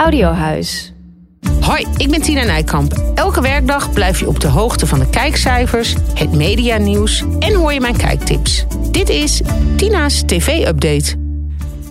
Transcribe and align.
Audiohuis. 0.00 0.92
Hoi, 1.60 1.86
ik 1.96 2.10
ben 2.10 2.22
Tina 2.22 2.44
Nijkamp. 2.44 3.12
Elke 3.14 3.40
werkdag 3.40 3.92
blijf 3.92 4.20
je 4.20 4.28
op 4.28 4.40
de 4.40 4.48
hoogte 4.48 4.86
van 4.86 4.98
de 4.98 5.10
kijkcijfers, 5.10 5.94
het 6.14 6.32
medianieuws 6.32 7.24
en 7.38 7.54
hoor 7.54 7.72
je 7.72 7.80
mijn 7.80 7.96
kijktips. 7.96 8.66
Dit 8.90 9.08
is 9.08 9.42
Tina's 9.76 10.22
TV-update. 10.26 11.16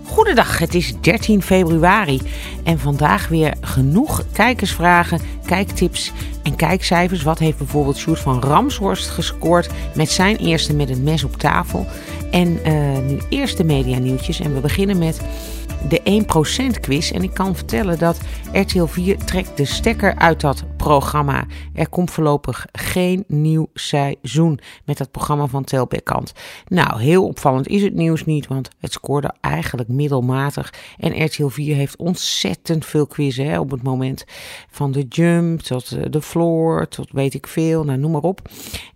Goedendag, 0.05 0.57
het 0.57 0.75
is 0.75 0.93
13 1.01 1.41
februari 1.41 2.21
en 2.63 2.79
vandaag 2.79 3.27
weer 3.27 3.53
genoeg 3.61 4.23
kijkersvragen, 4.31 5.19
kijktips 5.45 6.11
en 6.43 6.55
kijkcijfers. 6.55 7.23
Wat 7.23 7.39
heeft 7.39 7.57
bijvoorbeeld 7.57 7.97
Sjoerd 7.97 8.19
van 8.19 8.41
Ramshorst 8.41 9.09
gescoord 9.09 9.69
met 9.95 10.09
zijn 10.09 10.35
eerste 10.35 10.73
met 10.73 10.89
een 10.89 11.03
mes 11.03 11.23
op 11.23 11.37
tafel? 11.37 11.85
En 12.31 12.59
uh, 12.67 12.97
nu 13.07 13.19
eerst 13.29 13.57
de 13.57 13.63
medianieuwtjes 13.63 14.39
en 14.39 14.53
we 14.53 14.59
beginnen 14.59 14.97
met 14.97 15.21
de 15.87 16.23
1% 16.77 16.79
quiz. 16.79 17.11
En 17.11 17.23
ik 17.23 17.33
kan 17.33 17.55
vertellen 17.55 17.99
dat 17.99 18.19
RTL 18.51 18.85
4 18.85 19.17
trekt 19.17 19.57
de 19.57 19.65
stekker 19.65 20.15
uit 20.15 20.41
dat 20.41 20.63
programma. 20.83 21.45
Er 21.73 21.89
komt 21.89 22.11
voorlopig 22.11 22.65
geen 22.71 23.23
nieuw 23.27 23.67
seizoen 23.73 24.59
met 24.85 24.97
dat 24.97 25.11
programma 25.11 25.47
van 25.47 25.63
Telbekkant. 25.63 26.33
Nou, 26.67 27.01
heel 27.01 27.27
opvallend 27.27 27.67
is 27.67 27.81
het 27.81 27.93
nieuws 27.93 28.25
niet, 28.25 28.47
want 28.47 28.69
het 28.79 28.91
scoorde 28.91 29.33
eigenlijk 29.41 29.89
middelmatig. 29.89 30.73
En 30.97 31.25
RTL 31.25 31.47
4 31.47 31.75
heeft 31.75 31.97
ontzettend 31.97 32.85
veel 32.85 33.07
quizzen 33.07 33.45
hè, 33.45 33.59
op 33.59 33.71
het 33.71 33.83
moment. 33.83 34.25
Van 34.69 34.91
de 34.91 35.05
jump 35.09 35.59
tot 35.59 36.13
de 36.13 36.21
floor, 36.21 36.87
tot 36.87 37.11
weet 37.11 37.33
ik 37.33 37.47
veel, 37.47 37.83
nou 37.83 37.97
noem 37.97 38.11
maar 38.11 38.21
op. 38.21 38.41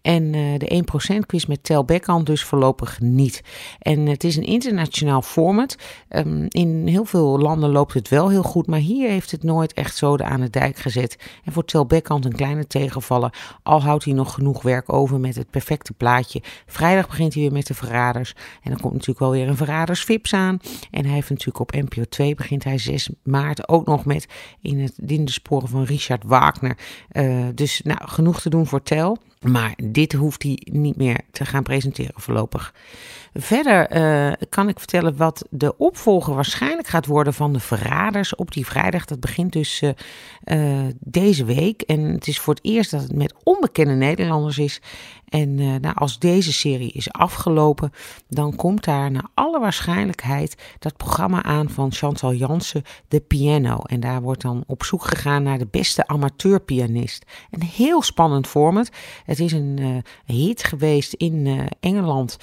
En 0.02 0.34
uh, 0.34 0.58
de 0.58 0.84
1% 1.14 1.26
quiz 1.26 1.46
met 1.46 1.64
Telbekkant 1.64 2.26
dus 2.26 2.44
voorlopig 2.44 3.00
niet. 3.00 3.42
En 3.80 4.06
het 4.06 4.24
is 4.24 4.36
een 4.36 4.44
internationaal 4.44 5.22
format. 5.22 5.76
Um, 6.10 6.46
in 6.50 6.88
heel 6.88 7.06
veel 7.06 7.40
landen 7.40 7.70
loopt 7.70 7.94
het 7.94 8.10
wel 8.10 8.30
heel 8.30 8.44
goed, 8.44 8.68
maar 8.68 8.80
hier 8.80 9.10
heeft 9.10 9.32
het 9.32 9.44
nooit 9.44 9.74
echt 9.74 9.98
zoden 9.98 10.28
aan 10.28 10.42
de 10.42 10.50
dijk 10.50 10.78
gezet. 10.78 11.18
En 11.44 11.52
voor 11.52 11.66
Tel 11.74 11.86
Beckhand 11.86 12.26
een 12.26 12.36
kleine 12.36 12.68
tegenvaller, 12.68 13.34
al 13.64 13.82
houdt 13.82 14.04
hij 14.04 14.14
nog 14.14 14.34
genoeg 14.34 14.62
werk 14.62 14.94
over 14.94 15.20
met 15.20 15.36
het 15.36 15.50
perfecte 15.50 15.94
plaatje. 15.94 16.42
Vrijdag 16.66 17.08
begint 17.08 17.34
hij 17.34 17.44
weer 17.44 17.52
met 17.52 17.68
de 17.68 17.74
Verraders 17.74 18.36
en 18.64 18.70
dan 18.72 18.80
komt 18.80 18.94
natuurlijk 18.94 19.20
wel 19.20 19.32
weer 19.32 19.48
een 19.48 19.58
Verraders 19.58 20.04
Vips 20.04 20.34
aan. 20.34 20.60
En 20.92 21.06
hij 21.06 21.14
heeft 21.14 21.30
natuurlijk 21.30 21.60
op 21.60 21.72
NPO 21.72 22.04
2 22.10 22.36
begint 22.36 22.64
hij 22.64 22.78
6 22.78 23.10
maart 23.24 23.68
ook 23.68 23.86
nog 23.86 24.06
met 24.06 24.28
in, 24.62 24.80
het, 24.80 24.94
in 25.06 25.28
sporen 25.28 25.68
van 25.68 25.84
Richard 25.84 26.24
Wagner. 26.24 26.78
Uh, 27.12 27.46
dus 27.56 27.82
nou, 27.84 28.00
genoeg 28.04 28.42
te 28.42 28.50
doen 28.50 28.68
voor 28.68 28.84
Tel. 28.84 29.18
Maar 29.44 29.74
dit 29.84 30.14
hoeft 30.14 30.44
hij 30.44 30.62
niet 30.72 30.96
meer 30.96 31.20
te 31.32 31.46
gaan 31.46 31.64
presenteren 31.64 32.14
voorlopig. 32.16 32.74
Verder 33.34 33.96
uh, 33.96 34.34
kan 34.50 34.70
ik 34.70 34.80
vertellen 34.80 35.18
wat 35.18 35.48
de 35.50 35.78
opvolger 35.78 36.36
waarschijnlijk 36.36 36.88
gaat 36.88 37.06
worden 37.06 37.34
van 37.34 37.54
de 37.54 37.60
Verraders 37.60 38.36
op 38.36 38.52
die 38.52 38.66
vrijdag. 38.66 39.06
Dat 39.06 39.20
begint 39.20 39.54
dus 39.54 39.82
uh, 39.82 39.90
uh, 40.46 40.88
deze 41.00 41.46
week. 41.46 41.82
En 41.82 42.00
het 42.00 42.28
is 42.28 42.40
voor 42.40 42.54
het 42.54 42.66
eerst 42.66 42.92
dat 42.92 43.02
het 43.02 43.16
met 43.16 43.34
onbekende 43.44 43.94
Nederlanders 43.94 44.58
is. 44.58 44.82
En 45.34 45.58
uh, 45.58 45.76
nou, 45.76 45.96
als 45.96 46.20
deze 46.20 46.54
serie 46.54 46.92
is 46.92 47.12
afgelopen, 47.12 47.92
dan 48.28 48.56
komt 48.56 48.84
daar 48.84 49.12
naar 49.12 49.28
alle 49.34 49.60
waarschijnlijkheid 49.60 50.56
dat 50.80 50.98
programma 50.98 51.44
aan 51.44 51.70
van 51.70 51.92
Chantal 51.92 52.34
Jansen, 52.34 52.84
de 53.08 53.20
piano. 53.20 53.78
En 53.78 54.00
daar 54.00 54.22
wordt 54.22 54.42
dan 54.42 54.64
op 54.68 54.84
zoek 54.84 55.04
gegaan 55.06 55.44
naar 55.44 55.58
de 55.58 55.68
beste 55.72 56.08
amateurpianist. 56.08 57.26
Een 57.52 57.64
heel 57.64 58.02
spannend 58.02 58.48
format. 58.48 58.90
Het 59.26 59.40
is 59.40 59.52
een 59.52 59.78
uh, 59.80 59.98
hit 60.38 60.64
geweest 60.64 61.14
in 61.14 61.46
uh, 61.46 61.66
Engeland 61.80 62.38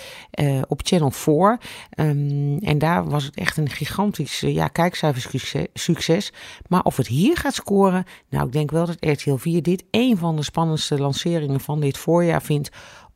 op 0.69 0.81
Channel 0.85 1.11
4. 1.11 1.59
Um, 1.97 2.59
en 2.59 2.79
daar 2.79 3.09
was 3.09 3.25
het 3.25 3.35
echt 3.35 3.57
een 3.57 3.71
gigantisch 3.71 4.41
ja, 4.41 4.69
kijkcijfersucces. 4.69 6.33
Maar 6.69 6.83
of 6.83 6.97
het 6.97 7.07
hier 7.07 7.37
gaat 7.37 7.55
scoren, 7.55 8.05
nou 8.29 8.47
ik 8.47 8.53
denk 8.53 8.71
wel 8.71 8.87
dat 8.87 8.97
RTL 9.01 9.35
4 9.35 9.63
dit 9.63 9.85
een 9.91 10.17
van 10.17 10.37
de 10.37 10.43
spannendste 10.43 10.99
lanceringen 10.99 11.61
van 11.61 11.81
dit 11.81 11.99
voorjaar 11.99 12.43
vindt 12.43 12.71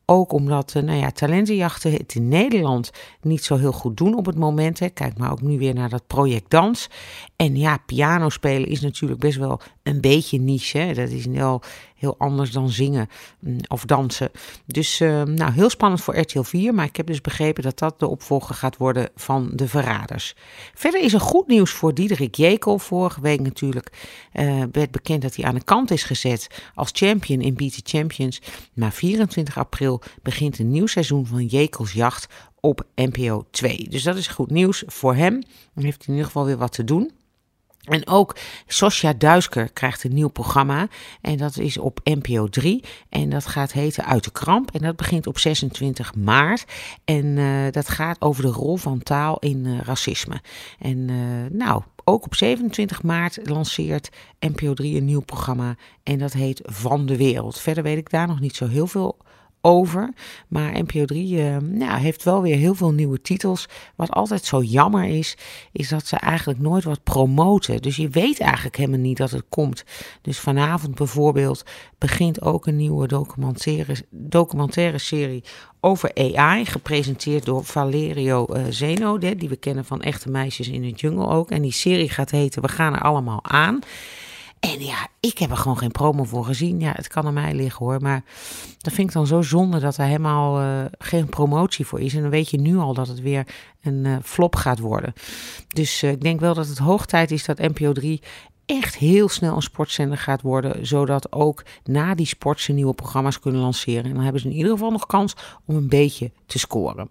ook 0.07 0.33
omdat 0.33 0.75
nou 0.75 0.99
ja, 0.99 1.11
talentenjachten 1.11 1.93
het 1.93 2.15
in 2.15 2.29
Nederland 2.29 2.91
niet 3.21 3.45
zo 3.45 3.57
heel 3.57 3.73
goed 3.73 3.97
doen 3.97 4.17
op 4.17 4.27
het 4.27 4.39
moment. 4.39 4.79
Hè. 4.79 4.89
Kijk 4.89 5.19
maar 5.19 5.33
ook 5.33 5.43
nu 5.43 5.59
weer 5.59 5.75
naar 5.75 5.89
dat 5.89 6.07
project 6.07 6.51
Dans. 6.51 6.91
En 7.37 7.57
ja, 7.57 7.77
piano 7.87 8.29
spelen 8.29 8.69
is 8.69 8.81
natuurlijk 8.81 9.21
best 9.21 9.39
wel 9.39 9.61
een 9.83 10.01
beetje 10.01 10.39
niche. 10.39 10.93
Dat 10.95 11.09
is 11.09 11.27
wel 11.27 11.63
heel 12.05 12.19
anders 12.19 12.51
dan 12.51 12.71
zingen 12.71 13.09
of 13.69 13.85
dansen. 13.85 14.31
Dus 14.67 15.01
uh, 15.01 15.23
nou, 15.23 15.53
heel 15.53 15.71
spannend 15.71 16.03
voor 16.03 16.19
RTL 16.19 16.43
4. 16.43 16.75
Maar 16.75 16.85
ik 16.85 16.97
heb 16.97 17.07
dus 17.07 17.21
begrepen 17.21 17.63
dat 17.63 17.79
dat 17.79 17.99
de 17.99 18.09
opvolger 18.09 18.55
gaat 18.55 18.77
worden 18.77 19.09
van 19.15 19.51
De 19.53 19.69
Verraders. 19.69 20.35
Verder 20.75 21.01
is 21.01 21.13
er 21.13 21.21
goed 21.21 21.47
nieuws 21.47 21.71
voor 21.71 21.95
Diederik 21.95 22.35
Jekel. 22.35 22.79
Vorige 22.79 23.21
week 23.21 23.41
natuurlijk 23.41 23.93
uh, 24.33 24.63
werd 24.73 24.91
bekend 24.91 25.23
dat 25.23 25.37
hij 25.37 25.45
aan 25.45 25.55
de 25.55 25.65
kant 25.65 25.91
is 25.91 26.03
gezet 26.03 26.63
als 26.75 26.91
champion 26.93 27.41
in 27.41 27.57
the 27.57 27.81
Champions. 27.83 28.41
Maar 28.75 28.93
24 28.93 29.59
april 29.59 30.03
begint 30.23 30.59
een 30.59 30.71
nieuw 30.71 30.87
seizoen 30.87 31.27
van 31.27 31.47
Jekels 31.47 31.93
Jacht 31.93 32.27
op 32.61 32.87
NPO 32.95 33.45
2. 33.51 33.87
Dus 33.91 34.03
dat 34.03 34.17
is 34.17 34.27
goed 34.27 34.51
nieuws 34.51 34.83
voor 34.87 35.15
hem. 35.15 35.43
Heeft 35.75 35.97
hij 35.97 36.07
in 36.07 36.13
ieder 36.13 36.25
geval 36.25 36.45
weer 36.45 36.57
wat 36.57 36.73
te 36.73 36.85
doen. 36.85 37.11
En 37.85 38.07
ook 38.07 38.37
Sosja 38.67 39.13
Duisker 39.13 39.73
krijgt 39.73 40.05
een 40.05 40.15
nieuw 40.15 40.29
programma. 40.29 40.89
En 41.21 41.37
dat 41.37 41.59
is 41.59 41.79
op 41.79 42.01
NPO 42.05 42.49
3. 42.49 42.85
En 43.09 43.31
dat 43.31 43.47
gaat 43.47 43.73
heten 43.73 44.05
Uit 44.05 44.25
de 44.25 44.31
Kramp. 44.31 44.71
En 44.71 44.81
dat 44.81 44.97
begint 44.97 45.27
op 45.27 45.39
26 45.39 46.15
maart. 46.15 46.65
En 47.05 47.25
uh, 47.25 47.71
dat 47.71 47.89
gaat 47.89 48.21
over 48.21 48.43
de 48.43 48.49
rol 48.49 48.77
van 48.77 49.03
taal 49.03 49.39
in 49.39 49.65
uh, 49.65 49.81
racisme. 49.81 50.41
En 50.79 51.09
uh, 51.09 51.17
nou, 51.51 51.83
ook 52.05 52.25
op 52.25 52.35
27 52.35 53.03
maart 53.03 53.39
lanceert 53.43 54.09
NPO 54.41 54.75
3 54.75 54.97
een 54.97 55.05
nieuw 55.05 55.21
programma. 55.21 55.77
En 56.03 56.19
dat 56.19 56.33
heet 56.33 56.61
Van 56.65 57.07
de 57.07 57.17
Wereld. 57.17 57.61
Verder 57.61 57.83
weet 57.83 57.99
ik 57.99 58.11
daar 58.11 58.27
nog 58.27 58.41
niet 58.41 58.57
zo 58.57 58.67
heel 58.67 58.87
veel 58.87 59.17
over. 59.65 60.09
Maar 60.49 60.83
NPO 60.83 61.05
3 61.05 61.33
uh, 61.33 61.57
nou, 61.57 62.01
heeft 62.01 62.23
wel 62.23 62.43
weer 62.43 62.57
heel 62.57 62.75
veel 62.75 62.93
nieuwe 62.93 63.21
titels. 63.21 63.69
Wat 63.97 64.11
altijd 64.11 64.45
zo 64.45 64.63
jammer 64.63 65.05
is, 65.05 65.37
is 65.73 65.89
dat 65.89 66.07
ze 66.07 66.17
eigenlijk 66.17 66.61
nooit 66.61 66.85
wat 66.85 67.03
promoten. 67.03 67.83
Dus 67.83 67.97
je 67.97 68.09
weet 68.09 68.41
eigenlijk 68.41 68.77
helemaal 68.77 68.99
niet 68.99 69.17
dat 69.17 69.31
het 69.31 69.45
komt. 69.49 69.85
Dus 70.23 70.39
vanavond 70.39 70.95
bijvoorbeeld 70.95 71.65
begint 71.99 72.43
ook 72.43 72.67
een 72.67 72.77
nieuwe 72.77 73.07
documentaire, 73.07 73.97
documentaire 74.11 74.99
serie 74.99 75.45
over 75.81 76.11
AI, 76.15 76.65
gepresenteerd 76.65 77.45
door 77.45 77.65
Valerio 77.65 78.47
uh, 78.51 78.63
Zeno, 78.69 79.19
die 79.19 79.49
we 79.49 79.57
kennen 79.57 79.85
van 79.85 80.03
Echte 80.03 80.31
Meisjes 80.31 80.69
in 80.69 80.83
de 80.83 80.91
Jungle 80.91 81.27
ook. 81.27 81.51
En 81.51 81.63
die 81.63 81.73
serie 81.73 82.09
gaat 82.09 82.31
heten 82.31 82.63
We 82.63 82.69
gaan 82.69 82.95
er 82.95 83.01
allemaal 83.01 83.45
aan. 83.45 83.81
En 84.71 84.85
ja, 84.85 85.09
ik 85.21 85.39
heb 85.39 85.51
er 85.51 85.57
gewoon 85.57 85.79
geen 85.79 85.91
promo 85.91 86.25
voor 86.25 86.45
gezien. 86.45 86.81
Ja, 86.81 86.93
het 86.97 87.09
kan 87.09 87.27
aan 87.27 87.35
mij 87.35 87.55
liggen 87.55 87.87
hoor. 87.87 88.01
Maar 88.01 88.25
dat 88.79 88.93
vind 88.93 89.09
ik 89.09 89.15
dan 89.15 89.27
zo 89.27 89.43
zonde 89.43 89.79
dat 89.79 89.97
er 89.97 90.05
helemaal 90.05 90.63
uh, 90.63 90.85
geen 90.99 91.27
promotie 91.27 91.87
voor 91.87 92.01
is. 92.01 92.15
En 92.15 92.21
dan 92.21 92.31
weet 92.31 92.51
je 92.51 92.61
nu 92.61 92.77
al 92.77 92.95
dat 92.95 93.09
het 93.09 93.21
weer 93.21 93.47
een 93.83 94.05
uh, 94.05 94.17
flop 94.23 94.57
gaat 94.57 94.79
worden. 94.79 95.13
Dus 95.69 96.03
uh, 96.03 96.11
ik 96.11 96.21
denk 96.21 96.41
wel 96.41 96.55
dat 96.55 96.69
het 96.69 96.79
hoog 96.79 97.07
tijd 97.07 97.31
is 97.31 97.45
dat 97.45 97.59
NPO 97.59 97.93
3 97.93 98.23
echt 98.67 98.97
heel 98.97 99.29
snel 99.29 99.57
een 99.57 99.63
sportzender 99.63 100.19
gaat 100.19 100.43
worden. 100.43 100.87
Zodat 100.87 101.33
ook 101.33 101.65
na 101.85 102.15
die 102.15 102.27
sport 102.27 102.61
ze 102.61 102.73
nieuwe 102.73 102.95
programma's 102.95 103.41
kunnen 103.41 103.61
lanceren. 103.61 104.05
En 104.05 104.15
dan 104.15 104.23
hebben 104.23 104.41
ze 104.41 104.49
in 104.49 104.55
ieder 104.55 104.73
geval 104.73 104.91
nog 104.91 105.07
kans 105.07 105.35
om 105.65 105.77
een 105.77 105.89
beetje 105.89 106.31
te 106.47 106.59
scoren. 106.59 107.11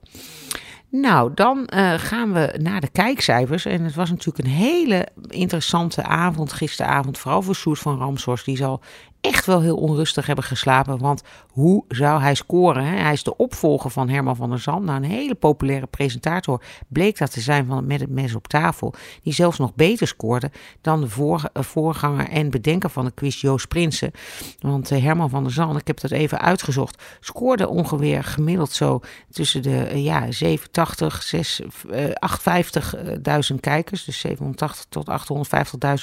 Nou, 0.95 1.31
dan 1.33 1.69
uh, 1.73 1.93
gaan 1.93 2.33
we 2.33 2.59
naar 2.61 2.81
de 2.81 2.89
kijkcijfers. 2.89 3.65
En 3.65 3.83
het 3.83 3.95
was 3.95 4.09
natuurlijk 4.09 4.45
een 4.45 4.53
hele 4.53 5.07
interessante 5.27 6.03
avond 6.03 6.53
gisteravond. 6.53 7.17
Vooral 7.17 7.41
voor 7.41 7.55
Sjoerd 7.55 7.79
van 7.79 7.97
Ramshorst. 7.97 8.45
Die 8.45 8.57
zal 8.57 8.81
echt 9.23 9.45
wel 9.45 9.61
heel 9.61 9.75
onrustig 9.75 10.25
hebben 10.25 10.45
geslapen. 10.45 10.97
Want 10.97 11.23
hoe 11.49 11.83
zou 11.87 12.21
hij 12.21 12.35
scoren? 12.35 12.85
Hè? 12.85 12.95
Hij 12.95 13.13
is 13.13 13.23
de 13.23 13.37
opvolger 13.37 13.89
van 13.89 14.09
Herman 14.09 14.35
van 14.35 14.49
der 14.49 14.59
Zand. 14.59 14.85
Nou, 14.85 14.97
een 15.03 15.09
hele 15.09 15.35
populaire 15.35 15.85
presentator 15.85 16.61
bleek 16.87 17.17
dat 17.17 17.31
te 17.31 17.41
zijn 17.41 17.65
van 17.65 17.87
Met 17.87 17.99
het 17.99 18.09
Mes 18.09 18.35
op 18.35 18.47
tafel. 18.47 18.93
Die 19.21 19.33
zelfs 19.33 19.57
nog 19.57 19.75
beter 19.75 20.07
scoorde 20.07 20.51
dan 20.81 21.01
de 21.01 21.39
eh, 21.53 21.63
voorganger 21.63 22.29
en 22.29 22.49
bedenker 22.49 22.89
van 22.89 23.05
de 23.05 23.11
quiz 23.11 23.41
Joost 23.41 23.67
Prinsen. 23.67 24.11
Want 24.59 24.91
uh, 24.91 25.03
Herman 25.03 25.29
van 25.29 25.43
der 25.43 25.51
Zand, 25.51 25.79
ik 25.79 25.87
heb 25.87 25.99
dat 25.99 26.11
even 26.11 26.41
uitgezocht, 26.41 27.03
scoorde 27.19 27.67
ongeveer 27.67 28.23
gemiddeld 28.23 28.71
zo 28.71 28.99
tussen 29.29 29.61
de 29.61 29.89
uh, 29.93 30.03
ja, 30.03 30.31
87, 30.31 31.23
6, 31.23 31.61
850.000 31.61 33.59
kijkers. 33.59 34.03
Dus 34.03 34.19
780 34.19 34.85
tot 34.89 35.09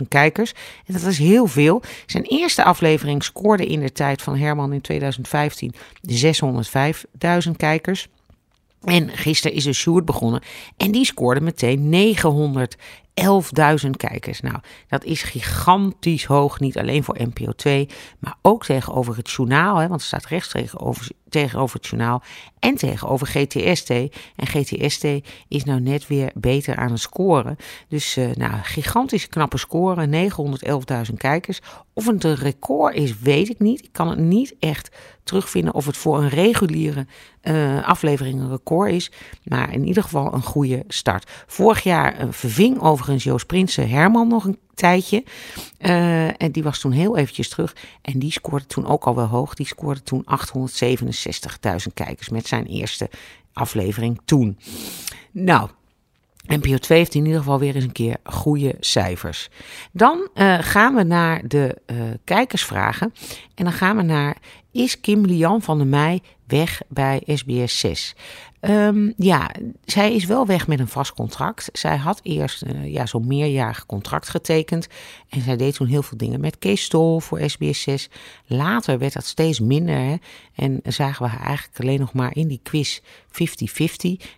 850.000 0.02 0.08
kijkers. 0.08 0.55
En 0.87 0.93
dat 0.93 1.02
is 1.02 1.19
heel 1.19 1.46
veel. 1.46 1.82
Zijn 2.06 2.25
eerste 2.25 2.64
aflevering 2.64 3.09
scoorde 3.18 3.66
in 3.66 3.80
de 3.80 3.92
tijd 3.92 4.22
van 4.22 4.36
Herman 4.36 4.72
in 4.72 4.80
2015 4.80 5.74
605.000 7.46 7.50
kijkers. 7.56 8.08
En 8.84 9.08
gisteren 9.08 9.56
is 9.56 9.64
de 9.64 9.72
Sjoerd 9.72 10.04
begonnen 10.04 10.42
en 10.76 10.90
die 10.90 11.04
scoorde 11.04 11.40
meteen 11.40 11.88
900 11.88 12.76
11.000 13.84 13.90
kijkers. 13.90 14.40
Nou, 14.40 14.56
dat 14.88 15.05
is 15.05 15.22
gigantisch 15.22 16.25
hoog, 16.25 16.61
niet 16.61 16.78
alleen 16.78 17.05
voor 17.05 17.17
NPO 17.19 17.52
2, 17.52 17.88
maar 18.19 18.34
ook 18.43 18.64
tegenover 18.64 19.17
het 19.17 19.31
journaal. 19.31 19.76
Hè, 19.76 19.88
want 19.88 20.00
het 20.00 20.08
staat 20.08 20.26
rechts 20.26 20.49
tegenover, 20.49 21.08
tegenover 21.28 21.76
het 21.76 21.87
journaal 21.87 22.22
en 22.58 22.75
tegenover 22.75 23.26
GTST. 23.26 23.90
En 23.90 24.46
GTST 24.46 25.05
is 25.49 25.64
nou 25.64 25.81
net 25.81 26.06
weer 26.06 26.31
beter 26.34 26.76
aan 26.76 26.90
het 26.90 27.00
scoren. 27.00 27.56
Dus 27.88 28.17
uh, 28.17 28.31
nou, 28.34 28.52
gigantisch 28.62 29.28
knappe 29.28 29.58
score, 29.58 30.31
911.000 31.11 31.14
kijkers. 31.17 31.61
Of 31.93 32.06
het 32.06 32.25
een 32.25 32.34
record 32.34 32.94
is, 32.94 33.19
weet 33.19 33.49
ik 33.49 33.58
niet. 33.58 33.84
Ik 33.84 33.93
kan 33.93 34.08
het 34.08 34.19
niet 34.19 34.55
echt 34.58 34.90
terugvinden 35.25 35.75
of 35.75 35.87
het 35.87 35.96
voor 35.96 36.19
een 36.19 36.28
reguliere 36.28 37.06
uh, 37.43 37.88
aflevering 37.88 38.40
een 38.40 38.50
record 38.50 38.90
is. 38.90 39.11
Maar 39.44 39.72
in 39.72 39.87
ieder 39.87 40.02
geval 40.02 40.34
een 40.34 40.43
goede 40.43 40.84
start. 40.88 41.31
Vorig 41.46 41.82
jaar 41.82 42.20
uh, 42.20 42.26
verving 42.31 42.78
overigens 43.10 43.24
Joost 43.24 43.46
Prinsen 43.46 43.88
Herman 43.88 44.28
nog 44.28 44.44
een 44.44 44.58
tijdje. 44.74 45.24
Uh, 45.78 46.42
en 46.42 46.52
die 46.52 46.62
was 46.62 46.80
toen 46.80 46.92
heel 46.92 47.16
eventjes 47.16 47.48
terug. 47.48 47.76
En 48.02 48.18
die 48.18 48.32
scoorde 48.32 48.66
toen 48.66 48.86
ook 48.86 49.04
al 49.04 49.14
wel 49.14 49.26
hoog. 49.26 49.54
Die 49.54 49.66
scoorde 49.66 50.02
toen 50.02 50.24
867.000 50.24 51.92
kijkers 51.94 52.28
met 52.28 52.46
zijn 52.46 52.66
eerste 52.66 53.10
aflevering 53.52 54.20
toen. 54.24 54.58
Nou, 55.30 55.68
NPO 56.46 56.76
2 56.76 56.98
heeft 56.98 57.14
in 57.14 57.24
ieder 57.24 57.38
geval 57.38 57.58
weer 57.58 57.74
eens 57.74 57.84
een 57.84 57.92
keer 57.92 58.16
goede 58.24 58.74
cijfers. 58.80 59.48
Dan 59.92 60.28
uh, 60.34 60.58
gaan 60.60 60.94
we 60.94 61.02
naar 61.02 61.48
de 61.48 61.76
uh, 61.86 61.96
kijkersvragen. 62.24 63.14
En 63.54 63.64
dan 63.64 63.72
gaan 63.72 63.96
we 63.96 64.02
naar: 64.02 64.36
Is 64.72 65.00
Kim 65.00 65.24
Lian 65.24 65.62
van 65.62 65.78
der 65.78 65.86
Meij 65.86 66.22
weg 66.50 66.81
bij 66.88 67.23
SBS 67.26 67.79
6? 67.79 68.14
Um, 68.61 69.12
ja, 69.17 69.50
zij 69.85 70.14
is 70.14 70.25
wel 70.25 70.47
weg 70.47 70.67
met 70.67 70.81
een 70.81 70.88
vast 70.88 71.12
contract. 71.12 71.69
Zij 71.73 71.97
had 71.97 72.20
eerst 72.23 72.62
uh, 72.62 72.93
ja, 72.93 73.06
zo'n 73.06 73.26
meerjarig 73.26 73.87
contract 73.87 74.29
getekend. 74.29 74.87
En 75.29 75.43
zij 75.43 75.56
deed 75.56 75.75
toen 75.75 75.87
heel 75.87 76.02
veel 76.02 76.19
dingen 76.19 76.41
met 76.41 76.58
Kees 76.58 76.82
Stol 76.82 77.20
voor 77.20 77.41
SBS6. 77.41 78.12
Later 78.47 78.99
werd 78.99 79.12
dat 79.12 79.25
steeds 79.25 79.61
minder. 79.61 80.19
En 80.55 80.81
zagen 80.85 81.25
we 81.25 81.31
haar 81.31 81.47
eigenlijk 81.47 81.81
alleen 81.81 82.00
nog 82.00 82.12
maar 82.12 82.37
in 82.37 82.49
die 82.49 82.61
quiz 82.62 83.00
50-50. 83.00 83.03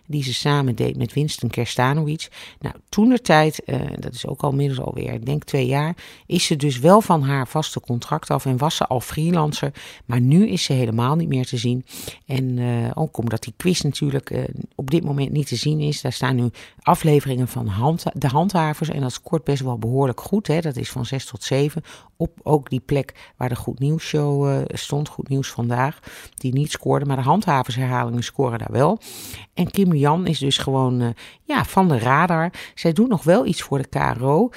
Die 0.05 0.23
ze 0.23 0.33
samen 0.33 0.75
deed 0.75 0.97
met 0.97 1.13
Winston 1.13 1.49
Kerstanovic. 1.49 2.27
Nou, 2.59 2.75
toen 2.89 3.09
de 3.09 3.21
tijd, 3.21 3.61
uh, 3.65 3.81
dat 3.99 4.13
is 4.13 4.27
ook 4.27 4.41
al 4.41 4.49
inmiddels 4.49 4.79
alweer, 4.79 5.13
ik 5.13 5.25
denk 5.25 5.43
twee 5.43 5.65
jaar. 5.65 5.95
Is 6.25 6.45
ze 6.45 6.55
dus 6.55 6.79
wel 6.79 7.01
van 7.01 7.21
haar 7.21 7.47
vaste 7.47 7.79
contract 7.79 8.29
af 8.29 8.45
en 8.45 8.57
was 8.57 8.75
ze 8.75 8.87
al 8.87 9.01
freelancer. 9.01 9.71
Maar 10.05 10.21
nu 10.21 10.47
is 10.47 10.63
ze 10.63 10.73
helemaal 10.73 11.15
niet 11.15 11.27
meer 11.27 11.45
te 11.45 11.57
zien. 11.57 11.85
En 12.25 12.57
uh, 12.57 12.91
ook 12.93 13.17
omdat 13.17 13.43
die 13.43 13.53
quiz 13.57 13.81
natuurlijk 13.81 14.29
uh, 14.29 14.43
op 14.75 14.91
dit 14.91 15.03
moment 15.03 15.31
niet 15.31 15.47
te 15.47 15.55
zien 15.55 15.79
is. 15.79 16.01
Daar 16.01 16.13
staan 16.13 16.35
nu 16.35 16.49
afleveringen 16.81 17.47
van 17.47 17.65
de 18.13 18.27
handhavers. 18.27 18.89
En 18.89 19.01
dat 19.01 19.13
scoort 19.13 19.43
best 19.43 19.61
wel 19.61 19.77
behoorlijk 19.77 20.21
goed. 20.21 20.47
Hè? 20.47 20.59
Dat 20.59 20.75
is 20.75 20.89
van 20.89 21.05
6 21.05 21.25
tot 21.25 21.43
7. 21.43 21.83
Op 22.23 22.39
ook 22.43 22.69
die 22.69 22.79
plek 22.79 23.33
waar 23.37 23.49
de 23.49 23.55
Goed 23.55 23.79
Nieuws 23.79 24.03
Show 24.03 24.47
uh, 24.47 24.57
stond. 24.67 25.09
Goed 25.09 25.29
Nieuws 25.29 25.49
Vandaag. 25.49 25.99
Die 26.33 26.53
niet 26.53 26.71
scoorde. 26.71 27.05
Maar 27.05 27.17
de 27.17 27.23
handhaversherhalingen 27.23 28.23
scoren 28.23 28.59
daar 28.59 28.71
wel. 28.71 28.99
En 29.53 29.71
Kim 29.71 29.93
Jan 29.93 30.27
is 30.27 30.39
dus 30.39 30.57
gewoon 30.57 31.01
uh, 31.01 31.09
ja, 31.43 31.65
van 31.65 31.87
de 31.87 31.99
radar. 31.99 32.53
Zij 32.75 32.93
doet 32.93 33.09
nog 33.09 33.23
wel 33.23 33.45
iets 33.45 33.61
voor 33.61 33.77
de 33.77 33.87
KRO. 33.87 34.49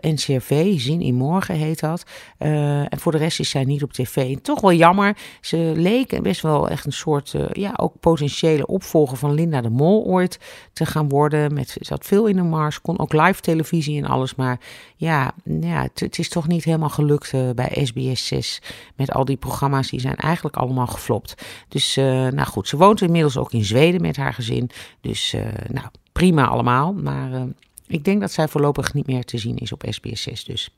NCRV, 0.00 0.80
Zin 0.80 1.00
in 1.00 1.14
Morgen 1.14 1.54
heet 1.54 1.80
dat. 1.80 2.04
en 2.38 2.98
voor 2.98 3.12
de 3.12 3.18
rest 3.18 3.40
is 3.40 3.50
zij 3.50 3.64
niet 3.64 3.82
op 3.82 3.92
tv. 3.92 4.36
Toch 4.36 4.60
wel 4.60 4.72
jammer. 4.72 5.16
Ze 5.40 5.72
leek 5.76 6.22
best 6.22 6.40
wel 6.40 6.68
echt 6.68 6.86
een 6.86 6.92
soort, 6.92 7.34
ja, 7.52 7.72
ook 7.76 8.00
potentiële 8.00 8.66
op 8.66 8.84
opvolger 8.84 9.16
van 9.16 9.34
Linda 9.34 9.60
de 9.60 9.70
Mol 9.70 10.04
ooit 10.04 10.38
te 10.72 10.86
gaan 10.86 11.08
worden. 11.08 11.54
Met, 11.54 11.76
zat 11.80 12.06
veel 12.06 12.26
in 12.26 12.36
de 12.36 12.42
mars, 12.42 12.80
kon 12.80 12.98
ook 12.98 13.12
live 13.12 13.40
televisie 13.40 14.02
en 14.02 14.08
alles. 14.08 14.34
Maar 14.34 14.60
ja, 14.96 15.32
ja 15.44 15.88
het, 15.94 16.18
is 16.18 16.28
toch 16.28 16.48
niet 16.48 16.64
helemaal 16.64 16.88
gelukt 16.94 17.32
uh, 17.32 17.50
bij 17.50 17.80
SBS 17.84 18.26
6. 18.26 18.62
Met 18.96 19.12
al 19.12 19.24
die 19.24 19.36
programma's, 19.36 19.90
die 19.90 20.00
zijn 20.00 20.16
eigenlijk 20.16 20.56
allemaal 20.56 20.86
geflopt. 20.86 21.34
Dus 21.68 21.96
uh, 21.96 22.04
nou 22.04 22.46
goed, 22.46 22.68
ze 22.68 22.76
woont 22.76 23.00
inmiddels 23.00 23.36
ook 23.36 23.52
in 23.52 23.64
Zweden 23.64 24.00
met 24.00 24.16
haar 24.16 24.34
gezin. 24.34 24.70
Dus 25.00 25.34
uh, 25.34 25.42
nou, 25.68 25.86
prima 26.12 26.46
allemaal. 26.46 26.92
Maar 26.92 27.46
ik 27.86 28.04
denk 28.04 28.20
dat 28.20 28.32
zij 28.32 28.48
voorlopig 28.48 28.94
niet 28.94 29.06
meer 29.06 29.24
te 29.24 29.38
zien 29.38 29.56
is 29.56 29.72
op 29.72 29.84
SBS 29.88 30.22
6 30.22 30.44
dus. 30.44 30.70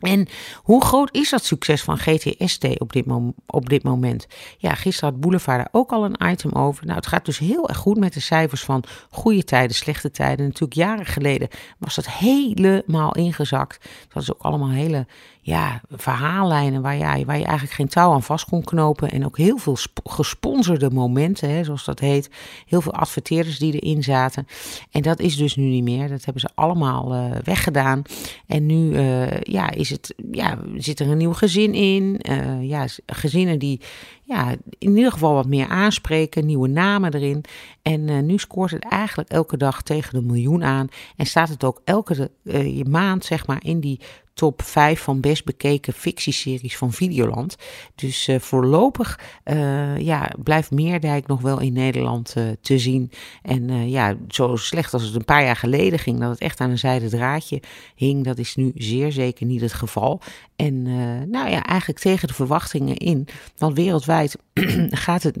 En 0.00 0.28
hoe 0.62 0.84
groot 0.84 1.14
is 1.14 1.30
dat 1.30 1.44
succes 1.44 1.82
van 1.82 1.98
GTST 1.98 2.80
op 2.80 2.92
dit, 2.92 3.06
op 3.46 3.68
dit 3.68 3.82
moment? 3.82 4.26
Ja, 4.58 4.74
gisteren 4.74 5.10
had 5.10 5.20
Boulevard 5.20 5.58
daar 5.58 5.68
ook 5.72 5.90
al 5.90 6.04
een 6.04 6.30
item 6.30 6.52
over. 6.52 6.84
Nou, 6.84 6.96
het 6.96 7.06
gaat 7.06 7.24
dus 7.24 7.38
heel 7.38 7.68
erg 7.68 7.78
goed 7.78 7.98
met 7.98 8.14
de 8.14 8.20
cijfers 8.20 8.62
van 8.62 8.84
goede 9.10 9.44
tijden, 9.44 9.76
slechte 9.76 10.10
tijden. 10.10 10.46
Natuurlijk 10.46 10.72
jaren 10.72 11.06
geleden 11.06 11.48
was 11.78 11.94
dat 11.94 12.08
helemaal 12.08 13.14
ingezakt. 13.14 13.88
Dat 14.08 14.22
is 14.22 14.32
ook 14.32 14.42
allemaal 14.42 14.70
hele 14.70 15.06
ja, 15.44 15.80
verhaallijnen 15.90 16.82
waar, 16.82 16.98
waar 16.98 17.38
je 17.38 17.44
eigenlijk 17.44 17.72
geen 17.72 17.88
touw 17.88 18.12
aan 18.12 18.22
vast 18.22 18.44
kon 18.44 18.64
knopen. 18.64 19.10
En 19.10 19.24
ook 19.24 19.36
heel 19.36 19.58
veel 19.58 19.76
gesponsorde 20.04 20.90
momenten, 20.90 21.50
hè, 21.50 21.64
zoals 21.64 21.84
dat 21.84 21.98
heet. 21.98 22.30
Heel 22.66 22.80
veel 22.80 22.94
adverteerders 22.94 23.58
die 23.58 23.80
erin 23.80 24.02
zaten. 24.02 24.46
En 24.90 25.02
dat 25.02 25.20
is 25.20 25.36
dus 25.36 25.56
nu 25.56 25.64
niet 25.64 25.82
meer. 25.82 26.08
Dat 26.08 26.24
hebben 26.24 26.42
ze 26.42 26.48
allemaal 26.54 27.14
uh, 27.14 27.30
weggedaan. 27.44 28.02
En 28.46 28.66
nu 28.66 28.90
uh, 28.90 29.40
ja, 29.40 29.70
is 29.70 29.90
het, 29.90 30.14
ja, 30.30 30.58
zit 30.76 31.00
er 31.00 31.10
een 31.10 31.18
nieuw 31.18 31.32
gezin 31.32 31.74
in. 31.74 32.20
Uh, 32.28 32.68
ja, 32.68 32.86
gezinnen 33.06 33.58
die 33.58 33.80
ja, 34.22 34.50
in 34.78 34.96
ieder 34.96 35.12
geval 35.12 35.34
wat 35.34 35.46
meer 35.46 35.68
aanspreken, 35.68 36.46
nieuwe 36.46 36.68
namen 36.68 37.14
erin. 37.14 37.44
En 37.82 38.26
nu 38.26 38.38
scoort 38.38 38.70
het 38.70 38.84
eigenlijk 38.84 39.28
elke 39.28 39.56
dag 39.56 39.82
tegen 39.82 40.14
de 40.14 40.26
miljoen 40.26 40.64
aan. 40.64 40.88
En 41.16 41.26
staat 41.26 41.48
het 41.48 41.64
ook 41.64 41.80
elke 41.84 42.30
uh, 42.42 42.84
maand, 42.84 43.24
zeg 43.24 43.46
maar, 43.46 43.60
in 43.64 43.80
die 43.80 44.00
top 44.34 44.62
5 44.62 45.00
van 45.00 45.20
best 45.20 45.44
bekeken 45.44 45.92
fictieseries 45.92 46.76
van 46.76 46.92
Videoland. 46.92 47.56
Dus 47.94 48.28
uh, 48.28 48.38
voorlopig 48.38 49.18
uh, 49.44 49.98
ja, 49.98 50.30
blijft 50.42 50.70
Meerdijk 50.70 51.26
nog 51.26 51.40
wel 51.40 51.60
in 51.60 51.72
Nederland 51.72 52.34
uh, 52.38 52.44
te 52.60 52.78
zien. 52.78 53.10
En 53.42 53.90
ja, 53.90 54.16
zo 54.28 54.56
slecht 54.56 54.92
als 54.92 55.02
het 55.02 55.14
een 55.14 55.24
paar 55.24 55.44
jaar 55.44 55.56
geleden 55.56 55.98
ging, 55.98 56.20
dat 56.20 56.30
het 56.30 56.40
echt 56.40 56.60
aan 56.60 56.70
een 56.70 56.78
zijde 56.78 57.08
draadje 57.08 57.62
hing, 57.94 58.24
dat 58.24 58.38
is 58.38 58.54
nu 58.54 58.72
zeer 58.74 59.12
zeker 59.12 59.46
niet 59.46 59.60
het 59.60 59.72
geval. 59.72 60.20
En 60.56 60.82
nou 61.30 61.50
ja, 61.50 61.62
eigenlijk 61.62 62.00
tegen 62.00 62.28
de 62.28 62.34
verwachtingen 62.34 62.96
in. 62.96 63.28
Want 63.58 63.76
wereldwijd 63.76 64.36
gaat 65.06 65.22
het 65.22 65.36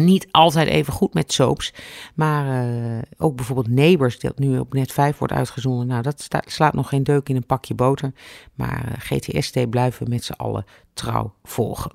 niet 0.00 0.26
altijd 0.30 0.68
even 0.68 0.92
goed 0.92 1.14
met 1.14 1.32
soaps. 1.32 1.72
Maar 2.14 2.66
uh, 2.66 2.98
ook 3.18 3.36
bijvoorbeeld 3.36 3.68
Neighbors, 3.68 4.18
dat 4.18 4.38
nu 4.38 4.58
op 4.58 4.72
net 4.72 4.92
5 4.92 5.18
wordt 5.18 5.32
uitgezonden. 5.32 5.86
Nou, 5.86 6.02
dat 6.02 6.28
slaat 6.46 6.74
nog 6.74 6.88
geen 6.88 7.02
deuk 7.02 7.28
in 7.28 7.36
een 7.36 7.46
pakje 7.46 7.74
boter. 7.74 8.12
Maar 8.54 8.84
uh, 8.88 8.92
GTST 8.98 9.70
blijven 9.70 10.04
we 10.04 10.10
met 10.10 10.24
z'n 10.24 10.32
allen 10.32 10.64
trouw 10.94 11.34
volgen. 11.42 11.90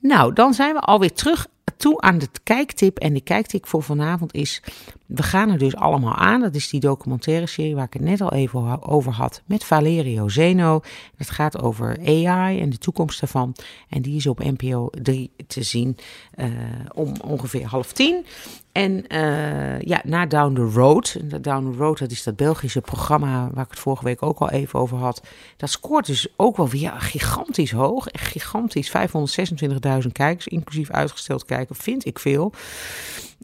Nou, 0.00 0.32
dan 0.32 0.54
zijn 0.54 0.74
we 0.74 0.80
alweer 0.80 1.12
terug 1.12 1.46
toe 1.76 2.00
aan 2.00 2.18
de 2.18 2.28
kijktip. 2.42 2.98
En 2.98 3.14
de 3.14 3.20
kijktip 3.20 3.66
voor 3.66 3.82
vanavond 3.82 4.34
is: 4.34 4.62
we 5.06 5.22
gaan 5.22 5.50
er 5.50 5.58
dus 5.58 5.76
allemaal 5.76 6.14
aan. 6.14 6.40
Dat 6.40 6.54
is 6.54 6.68
die 6.68 6.80
documentaire 6.80 7.46
serie 7.46 7.74
waar 7.74 7.84
ik 7.84 7.92
het 7.92 8.02
net 8.02 8.20
al 8.20 8.32
even 8.32 8.82
over 8.82 9.12
had 9.12 9.42
met 9.46 9.64
Valerio 9.64 10.28
Zeno. 10.28 10.80
Het 11.16 11.30
gaat 11.30 11.62
over 11.62 11.98
AI 12.04 12.60
en 12.60 12.70
de 12.70 12.78
toekomst 12.78 13.20
daarvan. 13.20 13.54
En 13.88 14.02
die 14.02 14.16
is 14.16 14.26
op 14.26 14.38
NPO 14.38 14.90
3 14.90 15.30
te 15.46 15.62
zien 15.62 15.96
eh, 16.34 16.46
om 16.94 17.12
ongeveer 17.24 17.66
half 17.66 17.92
tien. 17.92 18.24
En 18.72 19.04
uh, 19.08 19.80
ja, 19.80 20.00
na 20.04 20.26
Down 20.26 20.54
the 20.54 20.70
Road. 20.80 21.16
Down 21.42 21.70
the 21.70 21.78
Road, 21.78 21.98
dat 21.98 22.10
is 22.10 22.22
dat 22.22 22.36
Belgische 22.36 22.80
programma 22.80 23.50
waar 23.52 23.64
ik 23.64 23.70
het 23.70 23.78
vorige 23.78 24.04
week 24.04 24.22
ook 24.22 24.38
al 24.38 24.50
even 24.50 24.78
over 24.78 24.96
had. 24.96 25.22
Dat 25.56 25.70
scoort 25.70 26.06
dus 26.06 26.28
ook 26.36 26.56
wel 26.56 26.68
weer 26.68 26.92
gigantisch 26.96 27.70
hoog. 27.70 28.06
Gigantisch, 28.12 28.88
526.000 28.88 29.76
40.000 30.02 30.12
kijkers, 30.12 30.46
inclusief 30.46 30.90
uitgesteld 30.90 31.44
kijken, 31.44 31.76
vind 31.76 32.06
ik 32.06 32.18
veel. 32.18 32.52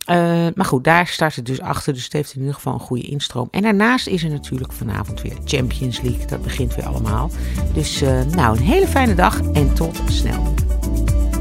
Eh, 0.04 0.16
maar 0.54 0.66
goed, 0.66 0.84
daar 0.84 1.06
start 1.06 1.36
het 1.36 1.46
dus 1.46 1.60
achter. 1.60 1.92
Dus 1.92 2.04
het 2.04 2.12
heeft 2.12 2.32
in 2.32 2.40
ieder 2.40 2.54
geval 2.54 2.72
een 2.72 2.80
goede 2.80 3.02
instroom. 3.02 3.48
En 3.50 3.62
daarnaast 3.62 4.06
is 4.06 4.22
er 4.22 4.30
natuurlijk 4.30 4.72
vanavond 4.72 5.22
weer 5.22 5.36
Champions 5.44 6.00
League. 6.00 6.26
Dat 6.26 6.42
begint 6.42 6.74
weer 6.74 6.86
allemaal. 6.86 7.30
Dus 7.74 8.02
eh, 8.02 8.20
nou, 8.22 8.56
een 8.56 8.62
hele 8.62 8.86
fijne 8.86 9.14
dag 9.14 9.40
en 9.52 9.74
tot 9.74 10.00
snel. 10.08 10.54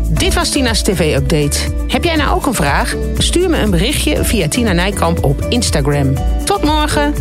Dit 0.10 0.34
was 0.34 0.50
Tina's 0.50 0.84
TV-update. 0.84 1.86
Heb 1.88 2.04
jij 2.04 2.16
nou 2.16 2.36
ook 2.36 2.46
een 2.46 2.54
vraag? 2.54 2.96
Stuur 3.18 3.50
me 3.50 3.58
een 3.58 3.72
berichtje 3.72 4.24
via 4.24 4.48
Tina 4.48 4.72
Nijkamp 4.72 5.24
op 5.24 5.42
Instagram. 5.42 6.14
Tot 6.46 6.64
morgen! 6.64 7.14